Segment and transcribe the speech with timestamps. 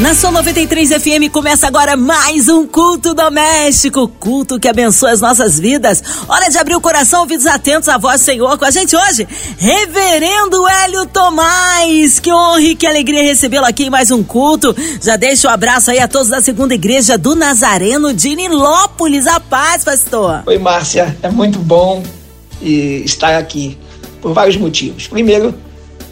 [0.00, 6.02] Nação 93 FM começa agora mais um culto doméstico, culto que abençoa as nossas vidas.
[6.26, 9.26] Hora de abrir o coração, ouvidos atentos à voz do Senhor com a gente hoje,
[9.56, 12.18] Reverendo Hélio Tomás.
[12.18, 14.74] Que honra e que alegria recebê-lo aqui em mais um culto.
[15.00, 19.28] Já deixo o um abraço aí a todos da segunda igreja do Nazareno de Nilópolis.
[19.28, 20.42] A paz, pastor.
[20.44, 21.16] Oi, Márcia.
[21.22, 22.02] É muito bom
[22.60, 23.78] estar aqui
[24.20, 25.06] por vários motivos.
[25.06, 25.54] Primeiro,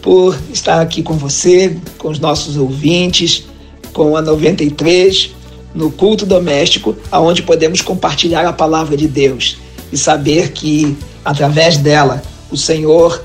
[0.00, 3.50] por estar aqui com você, com os nossos ouvintes
[3.92, 5.34] com a 93
[5.74, 9.56] no culto doméstico, aonde podemos compartilhar a palavra de Deus
[9.92, 13.22] e saber que através dela o Senhor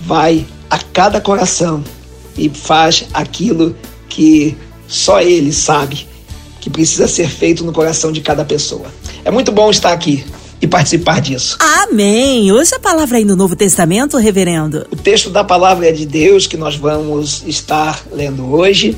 [0.00, 1.82] vai a cada coração
[2.36, 3.74] e faz aquilo
[4.08, 6.06] que só ele sabe
[6.60, 8.86] que precisa ser feito no coração de cada pessoa.
[9.24, 10.24] É muito bom estar aqui
[10.60, 11.56] e participar disso.
[11.60, 12.50] Amém.
[12.52, 14.86] Hoje a palavra aí no Novo Testamento, reverendo.
[14.90, 18.96] O texto da palavra de Deus que nós vamos estar lendo hoje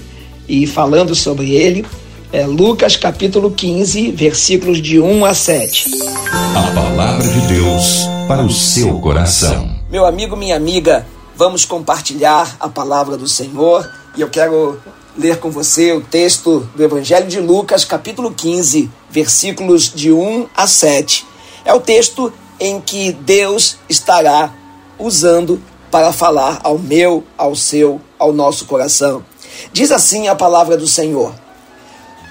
[0.51, 1.87] e falando sobre ele
[2.33, 5.91] é Lucas capítulo 15, versículos de 1 a 7.
[6.33, 9.71] A palavra de Deus para o seu coração.
[9.89, 11.07] Meu amigo, minha amiga,
[11.37, 14.81] vamos compartilhar a palavra do Senhor e eu quero
[15.17, 20.67] ler com você o texto do Evangelho de Lucas, capítulo 15, versículos de 1 a
[20.67, 21.27] 7.
[21.65, 24.53] É o texto em que Deus estará
[24.99, 25.61] usando
[25.93, 29.25] para falar ao meu, ao seu, ao nosso coração.
[29.73, 31.35] Diz assim a palavra do Senhor: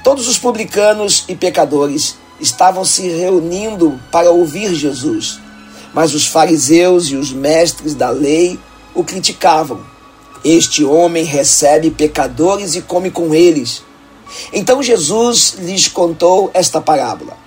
[0.04, 5.40] Todos os publicanos e pecadores estavam se reunindo para ouvir Jesus,
[5.94, 8.60] mas os fariseus e os mestres da lei
[8.96, 9.82] o criticavam.
[10.44, 13.84] Este homem recebe pecadores e come com eles.
[14.54, 17.38] Então Jesus lhes contou esta parábola: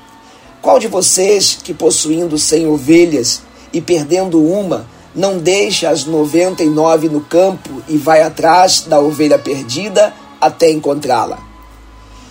[0.61, 7.21] Qual de vocês que possuindo cem ovelhas e perdendo uma, não deixa as 99 no
[7.21, 11.39] campo e vai atrás da ovelha perdida até encontrá-la.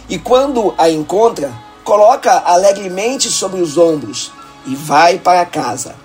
[0.09, 1.51] E quando a encontra,
[1.83, 4.31] coloca alegremente sobre os ombros
[4.65, 5.95] e vai para casa.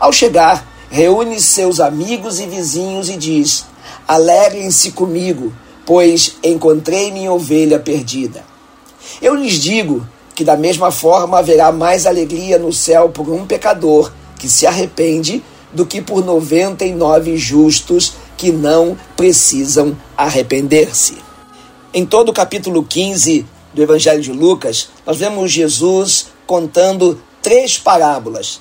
[0.00, 3.66] Ao chegar, reúne seus amigos e vizinhos e diz:
[4.08, 5.52] Alegrem-se comigo,
[5.86, 8.44] pois encontrei minha ovelha perdida.
[9.20, 14.10] Eu lhes digo que da mesma forma haverá mais alegria no céu por um pecador
[14.38, 15.42] que se arrepende
[15.74, 21.18] do que por 99 justos que não precisam arrepender-se.
[21.92, 28.60] Em todo o capítulo 15 do Evangelho de Lucas, nós vemos Jesus contando três parábolas.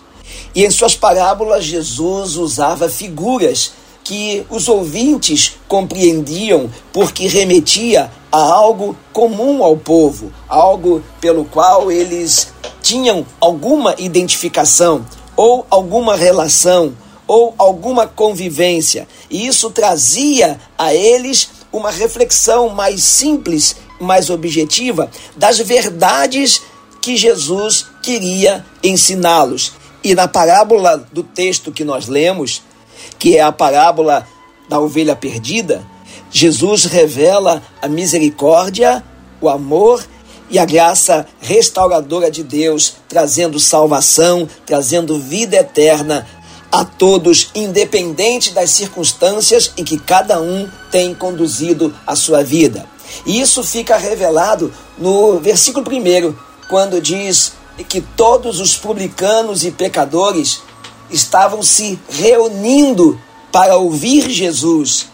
[0.56, 3.74] E em suas parábolas, Jesus usava figuras
[4.04, 12.54] que os ouvintes compreendiam porque remetia a algo comum ao povo, algo pelo qual eles
[12.82, 16.94] tinham alguma identificação ou alguma relação
[17.28, 19.08] ou alguma convivência.
[19.30, 26.62] E isso trazia a eles uma reflexão mais simples, mais objetiva das verdades
[27.02, 29.74] que Jesus queria ensiná-los.
[30.04, 32.62] E na parábola do texto que nós lemos,
[33.18, 34.28] que é a parábola
[34.70, 35.86] da ovelha perdida,
[36.30, 39.04] Jesus revela a misericórdia,
[39.40, 40.04] o amor
[40.50, 46.28] e a graça restauradora de Deus, trazendo salvação, trazendo vida eterna
[46.74, 52.90] a todos, independente das circunstâncias em que cada um tem conduzido a sua vida.
[53.28, 56.34] E isso fica revelado no versículo 1,
[56.68, 57.54] quando diz
[57.88, 60.64] que todos os publicanos e pecadores
[61.12, 65.06] estavam se reunindo para ouvir Jesus.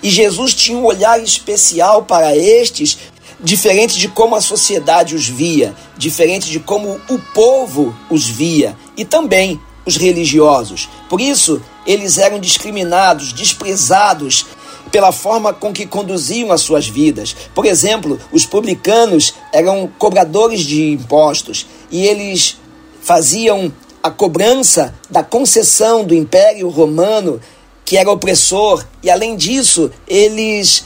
[0.00, 2.96] E Jesus tinha um olhar especial para estes,
[3.40, 9.04] diferente de como a sociedade os via, diferente de como o povo os via, e
[9.04, 10.88] também os religiosos.
[11.08, 14.46] Por isso, eles eram discriminados, desprezados
[14.92, 17.34] pela forma com que conduziam as suas vidas.
[17.54, 22.58] Por exemplo, os publicanos eram cobradores de impostos e eles
[23.00, 27.40] faziam a cobrança da concessão do Império Romano,
[27.84, 30.84] que era opressor, e além disso, eles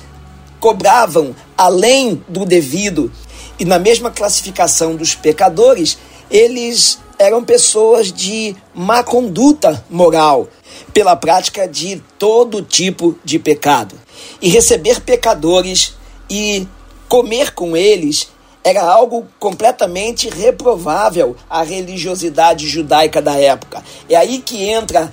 [0.60, 3.10] cobravam além do devido.
[3.58, 5.98] E na mesma classificação dos pecadores,
[6.30, 10.48] eles eram pessoas de má conduta moral,
[10.92, 13.94] pela prática de todo tipo de pecado.
[14.40, 15.94] E receber pecadores
[16.28, 16.66] e
[17.08, 18.28] comer com eles
[18.64, 23.82] era algo completamente reprovável à religiosidade judaica da época.
[24.08, 25.12] É aí que entra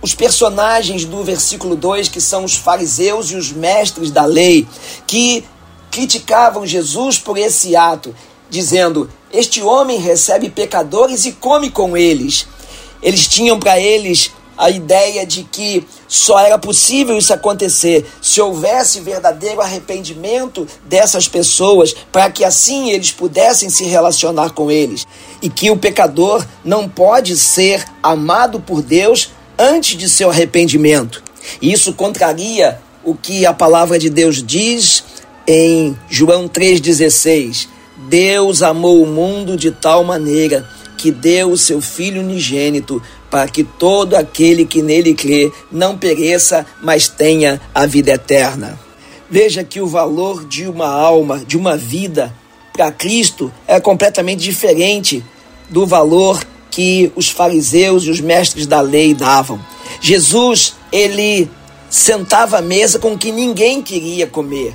[0.00, 4.66] os personagens do versículo 2, que são os fariseus e os mestres da lei,
[5.06, 5.44] que
[5.92, 8.14] criticavam Jesus por esse ato
[8.52, 12.46] dizendo: Este homem recebe pecadores e come com eles.
[13.02, 19.00] Eles tinham para eles a ideia de que só era possível isso acontecer se houvesse
[19.00, 25.06] verdadeiro arrependimento dessas pessoas, para que assim eles pudessem se relacionar com eles.
[25.40, 31.22] E que o pecador não pode ser amado por Deus antes de seu arrependimento.
[31.60, 35.02] Isso contraria o que a palavra de Deus diz
[35.46, 37.68] em João 3,16.
[38.08, 43.64] Deus amou o mundo de tal maneira que deu o seu Filho unigênito para que
[43.64, 48.78] todo aquele que nele crê não pereça, mas tenha a vida eterna.
[49.30, 52.34] Veja que o valor de uma alma, de uma vida,
[52.72, 55.24] para Cristo é completamente diferente
[55.70, 59.60] do valor que os fariseus e os mestres da lei davam.
[60.00, 61.50] Jesus, ele
[61.88, 64.74] sentava à mesa com quem ninguém queria comer.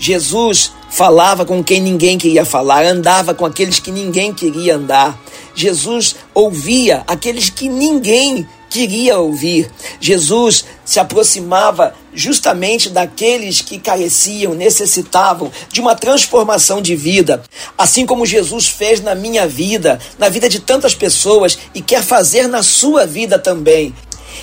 [0.00, 5.20] Jesus falava com quem ninguém queria falar, andava com aqueles que ninguém queria andar.
[5.54, 9.70] Jesus ouvia aqueles que ninguém queria ouvir.
[10.00, 17.42] Jesus se aproximava justamente daqueles que careciam, necessitavam de uma transformação de vida,
[17.76, 22.46] assim como Jesus fez na minha vida, na vida de tantas pessoas e quer fazer
[22.46, 23.94] na sua vida também.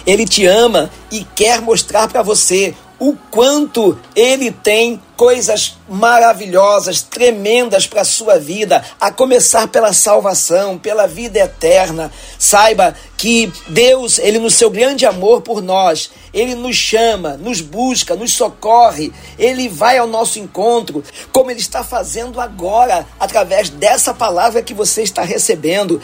[0.06, 7.87] Ele te ama e quer mostrar para você o quanto ele tem coisas maravilhosas, tremendas
[7.87, 12.11] para a sua vida, a começar pela salvação, pela vida eterna.
[12.37, 18.15] Saiba que Deus, ele no seu grande amor por nós, ele nos chama, nos busca,
[18.15, 21.03] nos socorre, ele vai ao nosso encontro,
[21.33, 25.99] como ele está fazendo agora através dessa palavra que você está recebendo.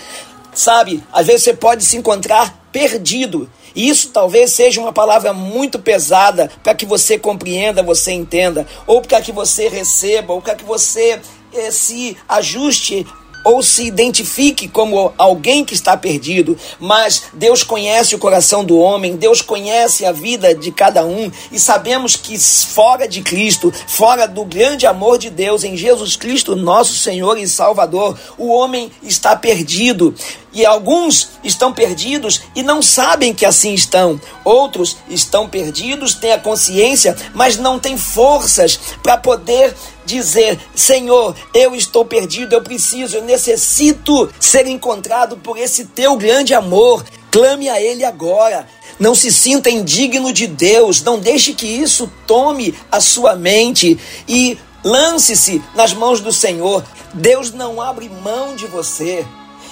[0.56, 3.50] Sabe, às vezes você pode se encontrar perdido.
[3.74, 9.02] E isso talvez seja uma palavra muito pesada para que você compreenda, você entenda, ou
[9.02, 11.22] para que você receba, ou para que você
[11.54, 13.06] eh, se ajuste
[13.44, 19.16] ou se identifique como alguém que está perdido, mas Deus conhece o coração do homem,
[19.16, 24.45] Deus conhece a vida de cada um e sabemos que fora de Cristo, fora do
[24.45, 30.16] grande amor de Deus em Jesus Cristo, nosso Senhor e Salvador, o homem está perdido.
[30.54, 34.22] E alguns estão perdidos e não sabem que assim estão.
[34.46, 39.74] Outros estão perdidos, têm a consciência, mas não têm forças para poder
[40.06, 46.54] dizer: Senhor, eu estou perdido, eu preciso, eu necessito ser encontrado por esse teu grande
[46.54, 47.04] amor.
[47.32, 48.68] Clame a Ele agora.
[49.00, 54.58] Não se sinta indigno de Deus, não deixe que isso tome a sua mente e
[54.84, 56.86] lance-se nas mãos do Senhor.
[57.14, 59.26] Deus não abre mão de você.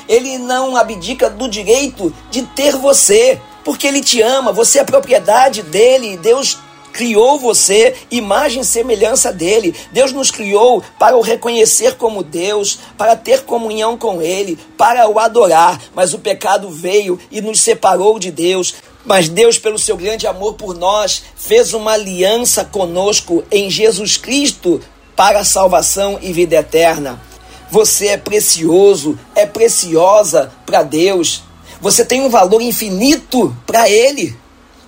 [0.08, 5.62] Ele não abdica do direito de ter você, porque ele te ama, você é propriedade
[5.62, 6.18] dele.
[6.18, 6.58] Deus
[6.92, 9.74] criou você, imagem e semelhança dele.
[9.92, 15.20] Deus nos criou para o reconhecer como Deus, para ter comunhão com ele, para o
[15.20, 15.82] adorar.
[15.96, 18.76] Mas o pecado veio e nos separou de Deus.
[19.06, 24.80] Mas Deus, pelo seu grande amor por nós, fez uma aliança conosco em Jesus Cristo
[25.16, 27.22] para a salvação e vida eterna.
[27.72, 31.42] Você é precioso, é preciosa para Deus.
[31.80, 34.36] Você tem um valor infinito para Ele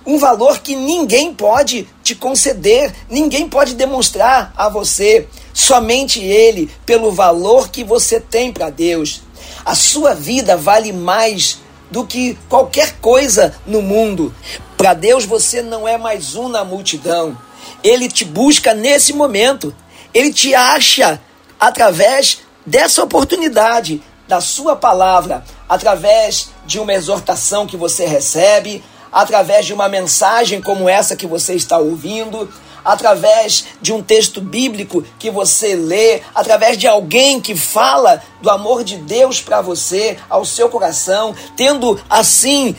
[0.06, 7.10] um valor que ninguém pode te conceder, ninguém pode demonstrar a você, somente Ele, pelo
[7.10, 9.22] valor que você tem para Deus.
[9.64, 11.58] A sua vida vale mais
[11.90, 14.34] do que qualquer coisa no mundo.
[14.76, 17.36] Para Deus você não é mais um na multidão.
[17.82, 19.74] Ele te busca nesse momento.
[20.12, 21.20] Ele te acha
[21.58, 28.82] através dessa oportunidade da sua palavra, através de uma exortação que você recebe,
[29.14, 32.52] através de uma mensagem como essa que você está ouvindo,
[32.84, 38.82] através de um texto bíblico que você lê, através de alguém que fala do amor
[38.82, 42.74] de Deus para você, ao seu coração, tendo assim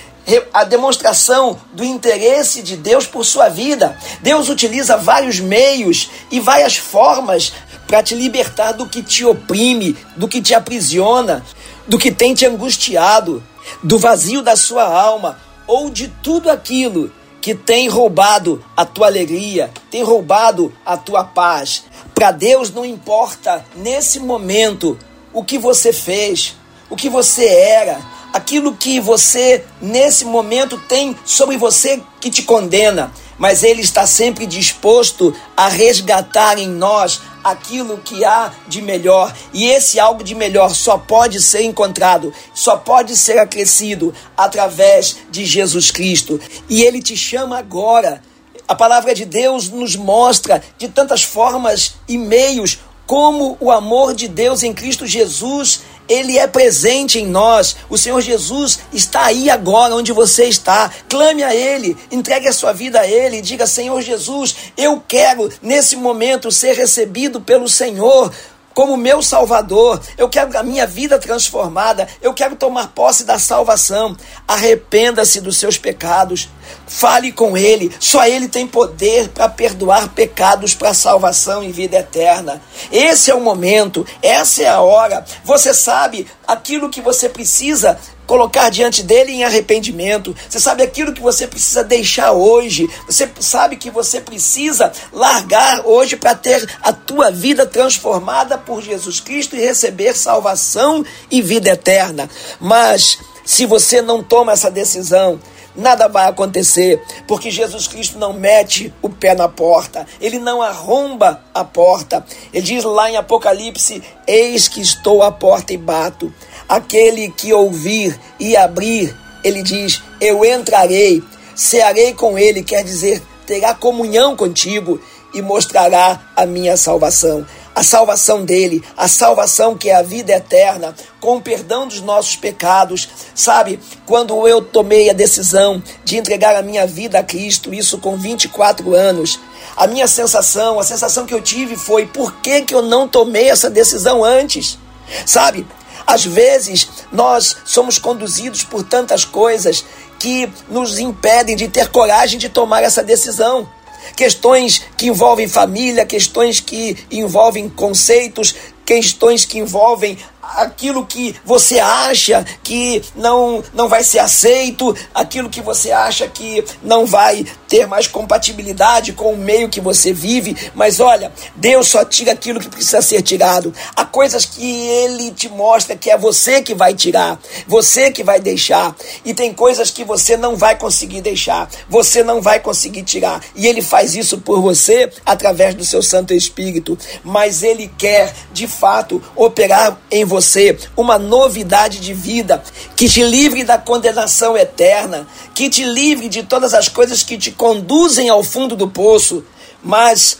[0.53, 3.97] a demonstração do interesse de Deus por sua vida.
[4.21, 7.53] Deus utiliza vários meios e várias formas
[7.87, 11.45] para te libertar do que te oprime, do que te aprisiona,
[11.87, 13.41] do que tem te angustiado,
[13.81, 19.71] do vazio da sua alma, ou de tudo aquilo que tem roubado a tua alegria,
[19.91, 21.83] tem roubado a tua paz.
[22.13, 24.97] Para Deus não importa nesse momento
[25.31, 26.55] o que você fez,
[26.89, 27.99] o que você era,
[28.33, 34.45] aquilo que você nesse momento tem sobre você que te condena, mas Ele está sempre
[34.45, 39.31] disposto a resgatar em nós aquilo que há de melhor.
[39.53, 45.45] E esse algo de melhor só pode ser encontrado, só pode ser acrescido através de
[45.45, 46.41] Jesus Cristo.
[46.67, 48.21] E Ele te chama agora.
[48.67, 54.27] A palavra de Deus nos mostra de tantas formas e meios como o amor de
[54.27, 57.75] Deus em Cristo Jesus ele é presente em nós.
[57.89, 60.91] O Senhor Jesus está aí agora onde você está.
[61.09, 63.41] Clame a Ele, entregue a sua vida a Ele.
[63.41, 68.31] Diga: Senhor Jesus, eu quero nesse momento ser recebido pelo Senhor
[68.75, 69.99] como meu Salvador.
[70.17, 72.07] Eu quero a minha vida transformada.
[72.21, 74.15] Eu quero tomar posse da salvação.
[74.45, 76.49] Arrependa-se dos seus pecados.
[76.85, 77.91] Fale com Ele.
[77.99, 82.61] Só Ele tem poder para perdoar pecados para salvação e vida eterna.
[82.91, 84.05] Esse é o momento.
[84.21, 85.25] Essa é a hora.
[85.45, 90.35] Você sabe aquilo que você precisa colocar diante dele em arrependimento.
[90.49, 92.89] Você sabe aquilo que você precisa deixar hoje.
[93.05, 99.19] Você sabe que você precisa largar hoje para ter a tua vida transformada por Jesus
[99.19, 102.29] Cristo e receber salvação e vida eterna.
[102.59, 105.39] Mas se você não toma essa decisão,
[105.75, 111.43] nada vai acontecer, porque Jesus Cristo não mete o pé na porta, ele não arromba
[111.53, 112.25] a porta.
[112.53, 116.33] Ele diz lá em Apocalipse: Eis que estou à porta e bato.
[116.67, 121.23] Aquele que ouvir e abrir, ele diz: Eu entrarei,
[121.55, 124.99] cearei com ele, quer dizer, terá comunhão contigo
[125.35, 127.45] e mostrará a minha salvação.
[127.75, 132.37] A salvação dele, a salvação que é a vida eterna, com o perdão dos nossos
[132.37, 133.09] pecados.
[133.35, 138.15] Sabe, quando eu tomei a decisão de entregar a minha vida a Cristo, isso com
[138.15, 139.37] 24 anos,
[139.75, 143.49] a minha sensação, a sensação que eu tive foi: por que, que eu não tomei
[143.49, 144.79] essa decisão antes?
[145.25, 145.67] Sabe,
[146.05, 149.83] às vezes nós somos conduzidos por tantas coisas
[150.19, 153.69] que nos impedem de ter coragem de tomar essa decisão.
[154.15, 160.17] Questões que envolvem família, questões que envolvem conceitos, questões que envolvem
[160.55, 166.63] aquilo que você acha que não, não vai ser aceito, aquilo que você acha que
[166.83, 170.55] não vai ter mais compatibilidade com o meio que você vive.
[170.73, 173.73] Mas olha, Deus só tira aquilo que precisa ser tirado.
[173.95, 178.39] Há coisas que Ele te mostra que é você que vai tirar, você que vai
[178.39, 178.95] deixar.
[179.23, 183.41] E tem coisas que você não vai conseguir deixar, você não vai conseguir tirar.
[183.55, 186.97] E Ele faz isso por você através do seu Santo Espírito.
[187.23, 192.61] Mas Ele quer, de fato, operar em você você uma novidade de vida
[192.95, 197.51] que te livre da condenação eterna, que te livre de todas as coisas que te
[197.51, 199.43] conduzem ao fundo do poço.
[199.81, 200.39] Mas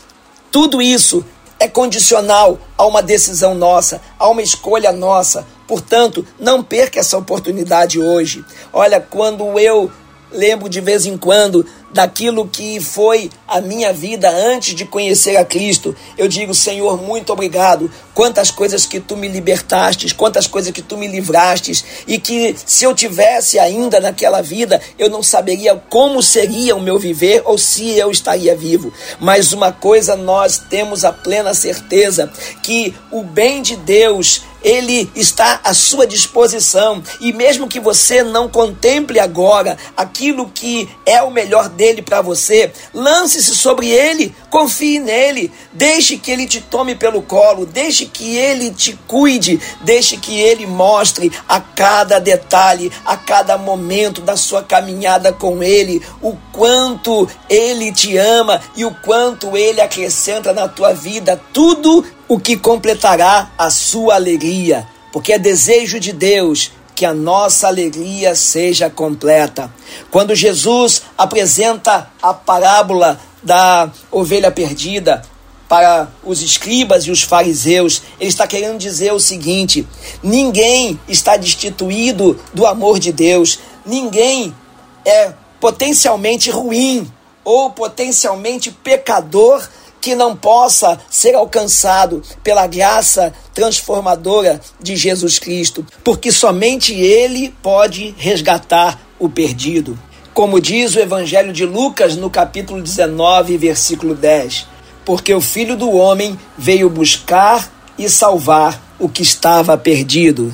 [0.52, 1.24] tudo isso
[1.58, 5.46] é condicional a uma decisão nossa, a uma escolha nossa.
[5.66, 8.44] Portanto, não perca essa oportunidade hoje.
[8.72, 9.90] Olha, quando eu
[10.30, 15.44] lembro de vez em quando daquilo que foi a minha vida antes de conhecer a
[15.44, 15.96] Cristo.
[16.18, 17.90] Eu digo, Senhor, muito obrigado.
[18.12, 22.84] Quantas coisas que tu me libertastes, quantas coisas que tu me livrastes, e que se
[22.84, 27.90] eu tivesse ainda naquela vida, eu não saberia como seria o meu viver ou se
[27.98, 28.92] eu estaria vivo.
[29.20, 32.30] Mas uma coisa nós temos a plena certeza
[32.62, 37.00] que o bem de Deus ele está à sua disposição.
[37.20, 42.72] E mesmo que você não contemple agora aquilo que é o melhor dele para você,
[42.92, 48.72] lance-se sobre ele, confie nele, deixe que ele te tome pelo colo, deixe que ele
[48.72, 55.32] te cuide, deixe que ele mostre a cada detalhe, a cada momento da sua caminhada
[55.32, 61.40] com ele, o quanto ele te ama e o quanto ele acrescenta na tua vida
[61.52, 67.68] tudo o que completará a sua alegria, porque é desejo de Deus que a nossa
[67.68, 69.72] alegria seja completa.
[70.10, 75.22] Quando Jesus apresenta a parábola da ovelha perdida
[75.68, 79.86] para os escribas e os fariseus, ele está querendo dizer o seguinte:
[80.22, 84.54] ninguém está destituído do amor de Deus, ninguém
[85.04, 87.10] é potencialmente ruim
[87.44, 89.68] ou potencialmente pecador
[90.00, 98.14] que não possa ser alcançado pela graça transformadora de Jesus Cristo, porque somente Ele pode
[98.18, 99.98] resgatar o perdido.
[100.32, 104.66] Como diz o Evangelho de Lucas no capítulo 19, versículo 10:
[105.04, 110.52] Porque o Filho do Homem veio buscar e salvar o que estava perdido.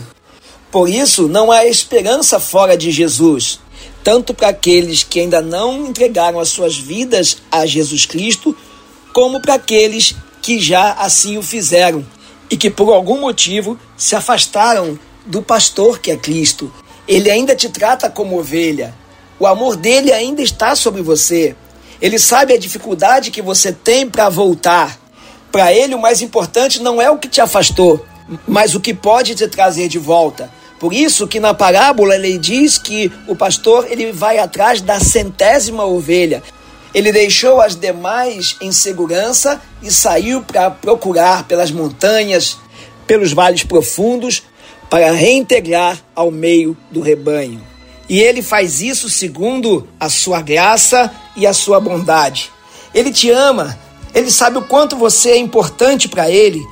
[0.70, 3.60] Por isso, não há esperança fora de Jesus,
[4.02, 8.56] tanto para aqueles que ainda não entregaram as suas vidas a Jesus Cristo,
[9.12, 12.04] como para aqueles que já assim o fizeram
[12.50, 16.72] e que por algum motivo se afastaram do pastor que é Cristo.
[17.06, 18.94] Ele ainda te trata como ovelha.
[19.38, 21.56] O amor dele ainda está sobre você.
[22.00, 24.98] Ele sabe a dificuldade que você tem para voltar.
[25.50, 28.04] Para ele, o mais importante não é o que te afastou,
[28.46, 30.50] mas o que pode te trazer de volta.
[30.80, 35.84] Por isso que na parábola ele diz que o pastor ele vai atrás da centésima
[35.84, 36.42] ovelha.
[36.94, 42.58] Ele deixou as demais em segurança e saiu para procurar pelas montanhas,
[43.06, 44.42] pelos vales profundos,
[44.90, 47.62] para reintegrar ao meio do rebanho.
[48.08, 52.50] E ele faz isso segundo a sua graça e a sua bondade.
[52.94, 53.78] Ele te ama,
[54.14, 56.62] ele sabe o quanto você é importante para ele.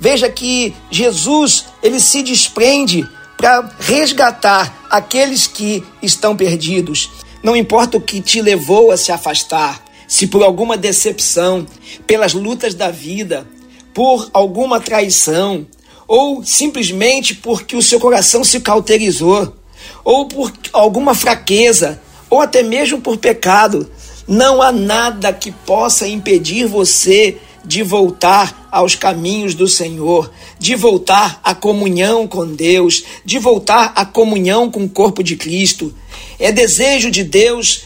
[0.00, 7.10] Veja que Jesus, ele se desprende para resgatar aqueles que estão perdidos.
[7.42, 11.66] Não importa o que te levou a se afastar, se por alguma decepção,
[12.06, 13.46] pelas lutas da vida,
[13.94, 15.66] por alguma traição,
[16.06, 19.54] ou simplesmente porque o seu coração se cauterizou,
[20.04, 23.90] ou por alguma fraqueza, ou até mesmo por pecado,
[24.26, 31.38] não há nada que possa impedir você de voltar aos caminhos do Senhor, de voltar
[31.44, 35.94] à comunhão com Deus, de voltar à comunhão com o corpo de Cristo.
[36.38, 37.82] É desejo de Deus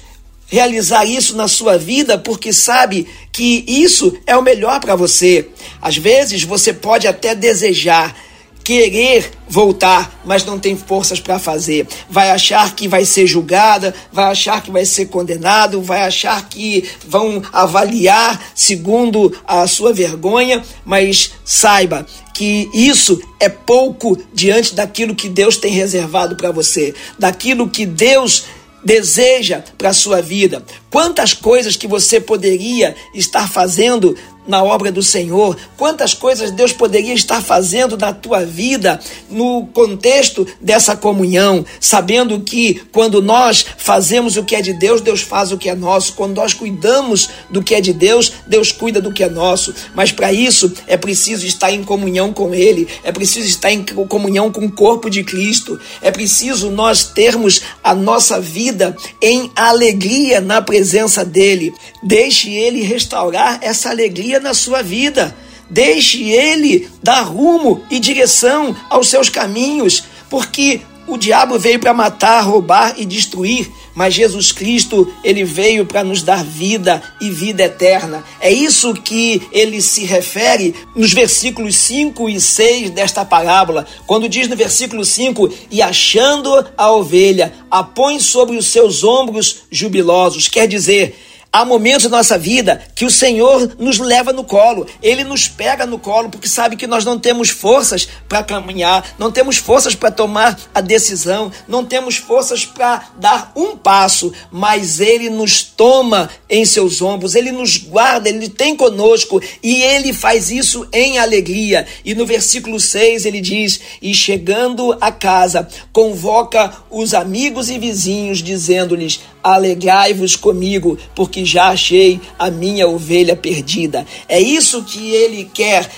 [0.46, 5.48] realizar isso na sua vida porque sabe que isso é o melhor para você.
[5.80, 8.16] Às vezes você pode até desejar
[8.64, 11.86] querer voltar, mas não tem forças para fazer.
[12.08, 16.88] Vai achar que vai ser julgada, vai achar que vai ser condenado, vai achar que
[17.06, 25.28] vão avaliar segundo a sua vergonha, mas saiba que isso é pouco diante daquilo que
[25.28, 28.44] Deus tem reservado para você, daquilo que Deus
[28.84, 30.62] deseja para a sua vida.
[30.90, 37.14] Quantas coisas que você poderia estar fazendo na obra do Senhor, quantas coisas Deus poderia
[37.14, 44.44] estar fazendo na tua vida no contexto dessa comunhão, sabendo que quando nós fazemos o
[44.44, 47.74] que é de Deus, Deus faz o que é nosso, quando nós cuidamos do que
[47.74, 51.72] é de Deus, Deus cuida do que é nosso, mas para isso é preciso estar
[51.72, 56.10] em comunhão com Ele, é preciso estar em comunhão com o corpo de Cristo, é
[56.10, 61.72] preciso nós termos a nossa vida em alegria na presença dEle,
[62.02, 65.34] deixe Ele restaurar essa alegria na sua vida.
[65.68, 72.42] Deixe ele dar rumo e direção aos seus caminhos, porque o diabo veio para matar,
[72.42, 78.24] roubar e destruir, mas Jesus Cristo, ele veio para nos dar vida e vida eterna.
[78.40, 84.48] É isso que ele se refere nos versículos 5 e 6 desta parábola, quando diz
[84.48, 90.48] no versículo 5: E achando a ovelha, a põe sobre os seus ombros jubilosos.
[90.48, 91.14] Quer dizer,
[91.54, 95.84] Há momentos na nossa vida que o Senhor nos leva no colo, Ele nos pega
[95.84, 100.10] no colo, porque sabe que nós não temos forças para caminhar, não temos forças para
[100.10, 106.64] tomar a decisão, não temos forças para dar um passo, mas Ele nos toma em
[106.64, 111.86] seus ombros, Ele nos guarda, Ele tem conosco e Ele faz isso em alegria.
[112.02, 118.42] E no versículo 6 ele diz: E chegando a casa, convoca os amigos e vizinhos,
[118.42, 124.06] dizendo-lhes: Alegrai-vos comigo, porque já achei a minha ovelha perdida.
[124.28, 125.88] É isso que ele quer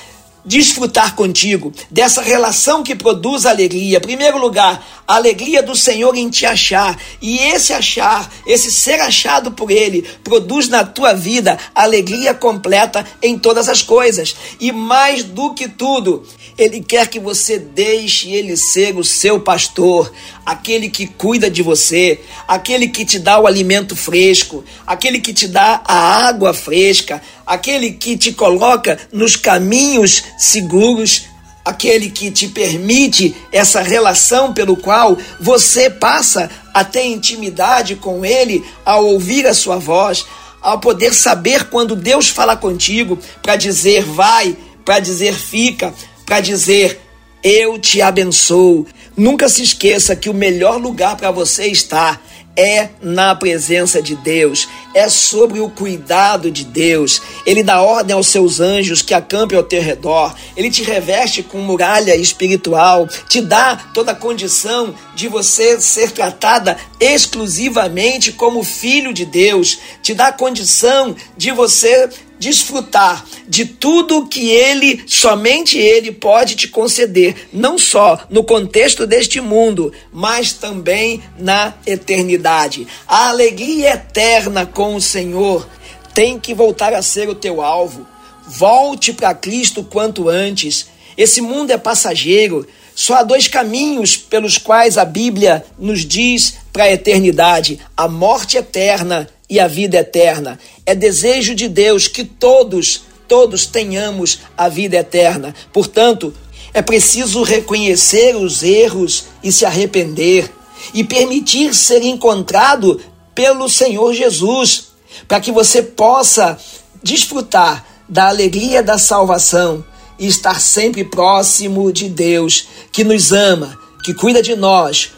[0.45, 4.01] desfrutar contigo, dessa relação que produz alegria.
[4.01, 6.99] Primeiro lugar, a alegria do Senhor em te achar.
[7.21, 13.39] E esse achar, esse ser achado por Ele, produz na tua vida alegria completa em
[13.39, 14.37] todas as coisas.
[14.61, 16.27] E mais do que tudo,
[16.59, 20.13] Ele quer que você deixe Ele ser o seu pastor,
[20.45, 25.49] aquele que cuida de você, aquele que te dá o alimento fresco, aquele que te
[25.49, 31.25] dá a água fresca, aquele que te coloca nos caminhos seguros,
[31.65, 38.65] aquele que te permite essa relação pelo qual você passa a ter intimidade com ele
[38.85, 40.27] ao ouvir a sua voz,
[40.61, 45.95] ao poder saber quando Deus fala contigo para dizer vai, para dizer fica,
[46.27, 47.01] para dizer
[47.43, 48.87] eu te abençoo.
[49.15, 52.21] Nunca se esqueça que o melhor lugar para você estar
[52.57, 57.21] é na presença de Deus, é sobre o cuidado de Deus.
[57.45, 61.59] Ele dá ordem aos seus anjos que acampem ao teu redor, ele te reveste com
[61.59, 69.25] muralha espiritual, te dá toda a condição de você ser tratada exclusivamente como filho de
[69.25, 72.09] Deus, te dá a condição de você
[72.39, 79.41] desfrutar de tudo que ele, somente ele pode te conceder, não só no contexto deste
[79.41, 82.87] mundo, mas também na eternidade.
[83.07, 85.69] A alegria eterna com o Senhor
[86.15, 88.07] tem que voltar a ser o teu alvo.
[88.47, 90.87] Volte para Cristo quanto antes.
[91.17, 92.67] Esse mundo é passageiro.
[92.95, 98.57] Só há dois caminhos pelos quais a Bíblia nos diz para a eternidade: a morte
[98.57, 100.59] eterna e a vida eterna.
[100.87, 105.55] É desejo de Deus que todos, todos tenhamos a vida eterna.
[105.73, 106.33] Portanto,
[106.73, 110.51] é preciso reconhecer os erros e se arrepender
[110.93, 113.01] e permitir ser encontrado
[113.35, 114.93] pelo Senhor Jesus.
[115.29, 116.59] para que você possa
[117.01, 119.85] desfrutar da alegria da salvação
[120.19, 125.13] e estar sempre próximo de Deus, que nos ama, que cuida de nós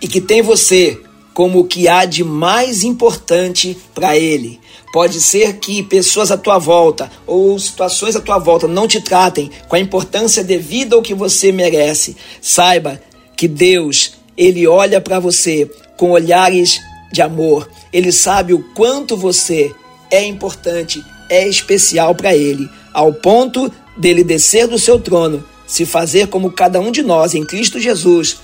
[0.00, 0.98] e que tem você
[1.34, 4.60] como o que há de mais importante para Ele.
[4.92, 9.50] Pode ser que pessoas à tua volta ou situações à tua volta não te tratem
[9.66, 12.16] com a importância devida ao que você merece.
[12.40, 13.00] Saiba
[13.36, 16.78] que Deus, Ele olha para você com olhares
[17.10, 17.70] de amor.
[17.92, 19.74] Ele sabe o quanto você
[20.10, 26.26] é importante, é especial para Ele, ao ponto dele descer do seu trono, se fazer
[26.26, 28.36] como cada um de nós em Cristo Jesus,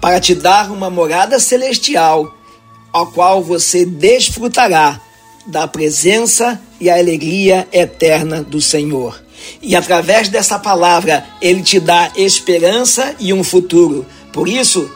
[0.00, 2.34] para te dar uma morada celestial,
[2.92, 5.00] ao qual você desfrutará
[5.46, 9.22] da presença e a alegria eterna do Senhor.
[9.60, 14.06] E através dessa palavra, ele te dá esperança e um futuro.
[14.32, 14.90] Por isso,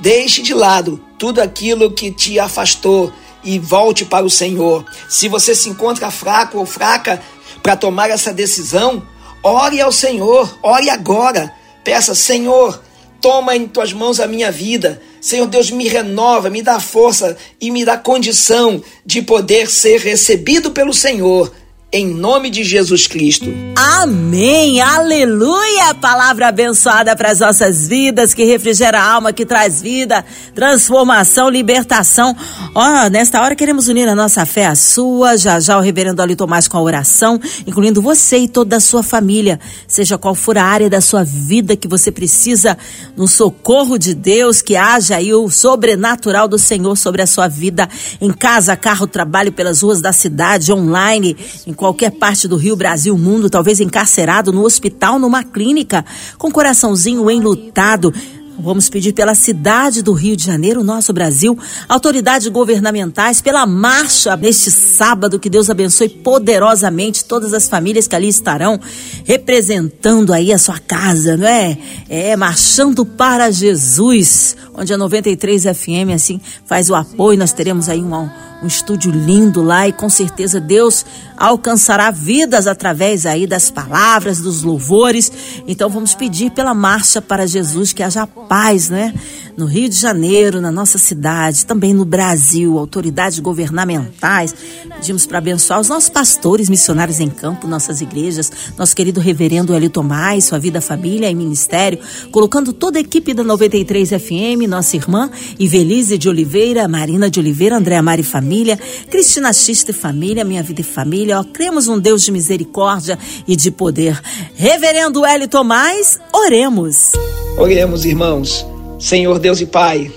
[0.00, 3.12] deixe de lado tudo aquilo que te afastou
[3.44, 4.84] e volte para o Senhor.
[5.08, 7.20] Se você se encontra fraco ou fraca
[7.62, 9.02] para tomar essa decisão,
[9.42, 11.52] ore ao Senhor, ore agora.
[11.84, 12.80] Peça, Senhor,
[13.20, 15.00] toma em tuas mãos a minha vida.
[15.20, 20.70] Senhor Deus, me renova, me dá força e me dá condição de poder ser recebido
[20.70, 21.52] pelo Senhor
[21.92, 23.52] em nome de Jesus Cristo.
[23.74, 25.92] Amém, aleluia!
[25.94, 30.24] Palavra abençoada para as nossas vidas, que refrigera a alma, que traz vida,
[30.54, 32.36] transformação, libertação.
[32.74, 36.22] Ó, oh, nesta hora queremos unir a nossa fé à sua, já já o reverendo
[36.22, 40.56] Ali Tomás com a oração, incluindo você e toda a sua família, seja qual for
[40.56, 42.78] a área da sua vida que você precisa,
[43.16, 47.88] no socorro de Deus, que haja aí o sobrenatural do Senhor sobre a sua vida,
[48.20, 53.16] em casa, carro, trabalho, pelas ruas da cidade, online, em qualquer parte do Rio, Brasil,
[53.16, 56.04] mundo, talvez encarcerado no hospital, numa clínica,
[56.36, 58.12] com coraçãozinho enlutado.
[58.58, 64.70] Vamos pedir pela cidade do Rio de Janeiro, nosso Brasil, autoridades governamentais, pela marcha neste
[64.70, 68.78] sábado, que Deus abençoe poderosamente todas as famílias que ali estarão,
[69.24, 71.78] representando aí a sua casa, não é?
[72.10, 78.02] É, marchando para Jesus, onde a 93 FM, assim, faz o apoio, nós teremos aí
[78.02, 78.14] um
[78.62, 81.04] um estúdio lindo lá e com certeza Deus
[81.36, 85.32] alcançará vidas através aí das palavras, dos louvores.
[85.66, 89.14] Então vamos pedir pela marcha para Jesus que haja paz, né?
[89.56, 94.54] No Rio de Janeiro, na nossa cidade, também no Brasil, autoridades governamentais.
[94.96, 99.90] Pedimos para abençoar os nossos pastores, missionários em campo, nossas igrejas, nosso querido reverendo Hélio
[99.90, 101.98] Tomás, sua vida, família e ministério,
[102.30, 107.76] colocando toda a equipe da 93 FM, nossa irmã Ivelise de Oliveira, Marina de Oliveira,
[107.76, 108.78] Andréa Mari Família
[109.10, 111.40] Cristina Xista e família, Minha Vida e Família.
[111.40, 114.20] Ó, cremos um Deus de misericórdia e de poder.
[114.54, 117.12] Reverendo Hélio Tomás, oremos.
[117.56, 118.66] Oremos, irmãos.
[119.00, 120.12] Senhor Deus e Pai,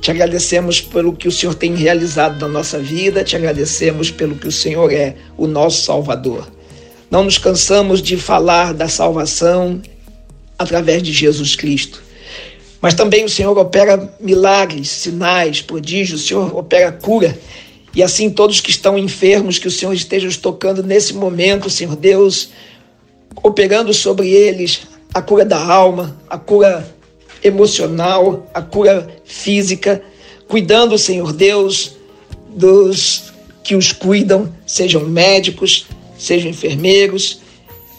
[0.00, 4.46] te agradecemos pelo que o Senhor tem realizado na nossa vida, te agradecemos pelo que
[4.46, 6.48] o Senhor é, o nosso Salvador.
[7.10, 9.82] Não nos cansamos de falar da salvação
[10.56, 12.00] através de Jesus Cristo.
[12.80, 17.36] Mas também o Senhor opera milagres, sinais, prodígios, o Senhor opera cura.
[17.92, 21.96] E assim todos que estão enfermos, que o Senhor esteja os tocando nesse momento, Senhor
[21.96, 22.50] Deus,
[23.42, 24.82] operando sobre eles
[25.12, 27.01] a cura da alma, a cura
[27.42, 30.02] emocional, a cura física,
[30.48, 31.96] cuidando, Senhor Deus,
[32.48, 33.32] dos
[33.64, 35.86] que os cuidam, sejam médicos,
[36.18, 37.40] sejam enfermeiros,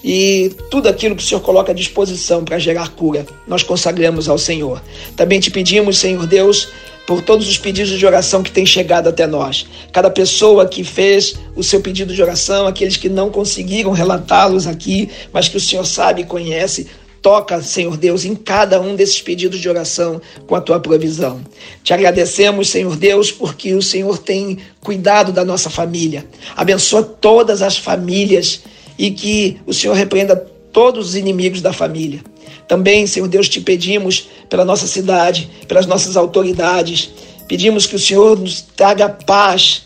[0.03, 4.38] e tudo aquilo que o Senhor coloca à disposição para gerar cura, nós consagramos ao
[4.38, 4.82] Senhor.
[5.15, 6.67] Também te pedimos, Senhor Deus,
[7.08, 9.65] por todos os pedidos de oração que têm chegado até nós.
[9.91, 15.10] Cada pessoa que fez o seu pedido de oração, aqueles que não conseguiram relatá-los aqui,
[15.32, 16.88] mas que o Senhor sabe e conhece,
[17.23, 21.41] Toca, Senhor Deus, em cada um desses pedidos de oração com a tua provisão.
[21.81, 26.27] Te agradecemos, Senhor Deus, porque o Senhor tem cuidado da nossa família.
[26.53, 28.63] Abençoa todas as famílias
[28.99, 30.36] e que o Senhor repreenda
[30.73, 32.19] todos os inimigos da família.
[32.67, 37.09] Também, Senhor Deus, te pedimos pela nossa cidade, pelas nossas autoridades,
[37.47, 39.83] pedimos que o Senhor nos traga paz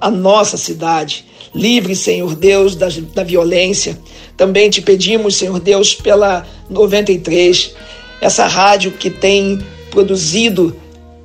[0.00, 1.24] à nossa cidade.
[1.54, 3.98] Livre, Senhor Deus, da, da violência.
[4.36, 7.74] Também te pedimos, Senhor Deus, pela 93,
[8.20, 9.58] essa rádio que tem
[9.90, 10.76] produzido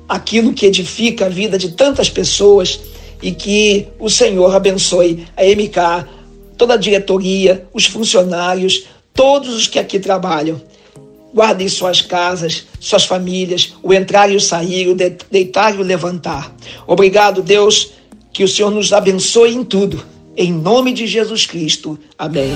[0.08, 2.80] aquilo que edifica a vida de tantas pessoas
[3.22, 6.08] e que o Senhor abençoe a MK,
[6.56, 10.60] toda a diretoria, os funcionários, todos os que aqui trabalham.
[11.34, 16.54] Guardem suas casas, suas famílias, o entrar e o sair, o deitar e o levantar.
[16.86, 17.92] Obrigado, Deus,
[18.32, 20.02] que o Senhor nos abençoe em tudo.
[20.36, 21.98] Em nome de Jesus Cristo.
[22.18, 22.52] Amém.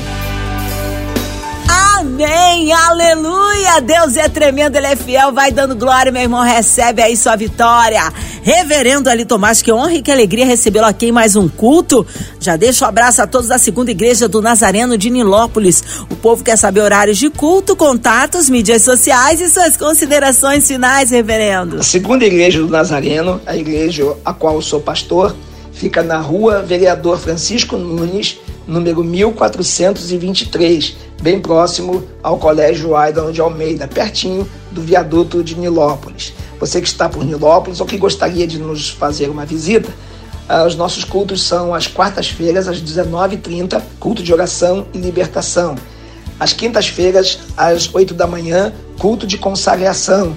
[1.99, 3.81] Amém, aleluia.
[3.81, 5.33] Deus é tremendo, Ele é fiel.
[5.33, 6.43] Vai dando glória, meu irmão.
[6.43, 8.01] Recebe aí sua vitória.
[8.43, 12.07] Reverendo Ali Tomás, que honra e que alegria recebê-lo aqui em mais um culto.
[12.41, 15.83] Já deixo um abraço a todos da segunda igreja do Nazareno de Nilópolis.
[16.09, 21.81] O povo quer saber horários de culto, contatos, mídias sociais e suas considerações finais, reverendo.
[21.81, 25.35] A segunda igreja do Nazareno, a igreja a qual eu sou pastor,
[25.77, 33.87] fica na rua Vereador Francisco Nunes, número 1423, bem próximo ao Colégio Aidan de Almeida,
[33.87, 36.33] pertinho do viaduto de Nilópolis.
[36.59, 39.91] Você que está por Nilópolis ou que gostaria de nos fazer uma visita,
[40.49, 45.77] uh, os nossos cultos são às quartas-feiras, às 19h30, culto de oração e libertação.
[46.41, 50.35] Às quintas-feiras, às 8 da manhã, culto de consagração.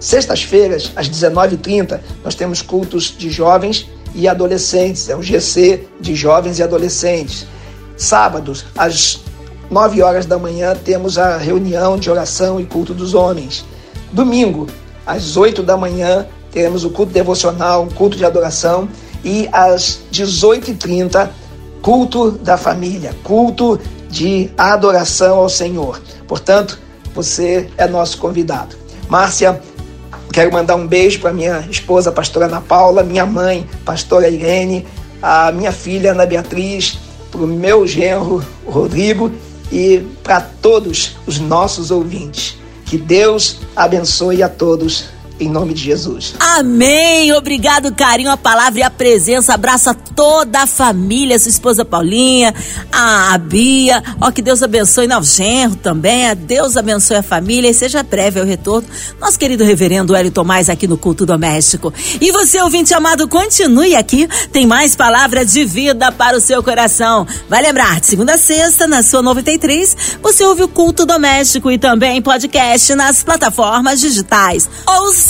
[0.00, 6.58] Sextas-feiras, às 19h30, nós temos cultos de jovens e adolescentes, é o GC de jovens
[6.58, 7.46] e adolescentes.
[7.96, 9.20] Sábados, às
[9.70, 13.64] 9 horas da manhã, temos a reunião de oração e culto dos homens.
[14.12, 14.66] Domingo,
[15.06, 18.88] às 8 da manhã, teremos o culto devocional, culto de adoração.
[19.22, 21.28] E às 18h30,
[21.82, 26.00] culto da família, culto de adoração ao Senhor.
[26.26, 26.78] Portanto,
[27.14, 28.76] você é nosso convidado.
[29.08, 29.60] Márcia,
[30.32, 34.86] Quero mandar um beijo para minha esposa, pastora Ana Paula, minha mãe, pastora Irene,
[35.20, 36.98] a minha filha Ana Beatriz,
[37.30, 39.32] para o meu genro Rodrigo
[39.72, 42.56] e para todos os nossos ouvintes.
[42.86, 45.06] Que Deus abençoe a todos
[45.44, 46.34] em nome de Jesus.
[46.38, 47.32] Amém.
[47.32, 49.54] Obrigado, carinho, a palavra e a presença.
[49.54, 52.54] Abraça toda a família, sua esposa Paulinha,
[52.92, 54.02] a, a Bia.
[54.20, 56.34] Ó, que Deus abençoe o genro também.
[56.36, 58.88] Deus abençoe a família e seja breve o retorno.
[59.20, 61.92] Nosso querido reverendo Hélio Tomás aqui no Culto Doméstico.
[62.20, 64.28] E você, ouvinte amado, continue aqui.
[64.52, 67.26] Tem mais palavras de vida para o seu coração.
[67.48, 71.78] Vai lembrar, de segunda a sexta, na sua 93, você ouve o Culto Doméstico e
[71.78, 74.68] também podcast nas plataformas digitais.
[74.86, 75.29] Ouça